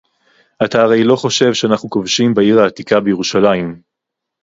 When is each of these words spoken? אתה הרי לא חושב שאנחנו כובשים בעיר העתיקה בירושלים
אתה 0.65 0.81
הרי 0.81 1.03
לא 1.03 1.15
חושב 1.15 1.53
שאנחנו 1.53 1.89
כובשים 1.89 2.33
בעיר 2.33 2.59
העתיקה 2.61 2.99
בירושלים 2.99 3.81